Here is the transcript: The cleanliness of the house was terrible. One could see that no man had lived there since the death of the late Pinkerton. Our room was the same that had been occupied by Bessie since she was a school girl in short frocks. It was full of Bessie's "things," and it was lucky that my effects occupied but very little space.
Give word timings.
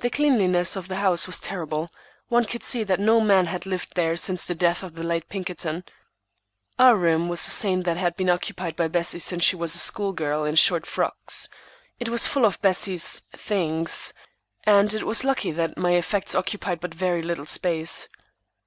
The 0.00 0.10
cleanliness 0.10 0.76
of 0.76 0.88
the 0.88 0.96
house 0.96 1.26
was 1.26 1.38
terrible. 1.40 1.88
One 2.28 2.44
could 2.44 2.62
see 2.62 2.84
that 2.84 3.00
no 3.00 3.18
man 3.18 3.46
had 3.46 3.64
lived 3.64 3.94
there 3.94 4.14
since 4.14 4.46
the 4.46 4.54
death 4.54 4.82
of 4.82 4.94
the 4.94 5.02
late 5.02 5.30
Pinkerton. 5.30 5.84
Our 6.78 6.96
room 6.96 7.30
was 7.30 7.42
the 7.46 7.50
same 7.50 7.84
that 7.84 7.96
had 7.96 8.14
been 8.14 8.28
occupied 8.28 8.76
by 8.76 8.88
Bessie 8.88 9.18
since 9.20 9.42
she 9.42 9.56
was 9.56 9.74
a 9.74 9.78
school 9.78 10.12
girl 10.12 10.44
in 10.44 10.56
short 10.56 10.84
frocks. 10.84 11.48
It 11.98 12.10
was 12.10 12.26
full 12.26 12.44
of 12.44 12.60
Bessie's 12.60 13.20
"things," 13.34 14.12
and 14.64 14.92
it 14.92 15.04
was 15.04 15.24
lucky 15.24 15.50
that 15.52 15.78
my 15.78 15.92
effects 15.92 16.34
occupied 16.34 16.82
but 16.82 16.92
very 16.92 17.22
little 17.22 17.46
space. 17.46 18.10